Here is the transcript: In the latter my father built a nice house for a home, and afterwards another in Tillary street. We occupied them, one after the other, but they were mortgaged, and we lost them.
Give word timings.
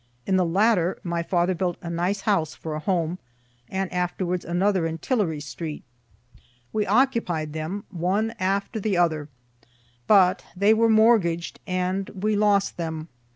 In 0.25 0.35
the 0.35 0.43
latter 0.43 0.97
my 1.03 1.21
father 1.21 1.53
built 1.53 1.77
a 1.83 1.87
nice 1.91 2.21
house 2.21 2.55
for 2.55 2.73
a 2.73 2.79
home, 2.79 3.19
and 3.69 3.93
afterwards 3.93 4.43
another 4.43 4.87
in 4.87 4.97
Tillary 4.97 5.39
street. 5.39 5.83
We 6.73 6.87
occupied 6.87 7.53
them, 7.53 7.83
one 7.91 8.33
after 8.39 8.79
the 8.79 8.97
other, 8.97 9.29
but 10.07 10.43
they 10.57 10.73
were 10.73 10.89
mortgaged, 10.89 11.59
and 11.67 12.09
we 12.15 12.35
lost 12.35 12.77
them. 12.77 13.09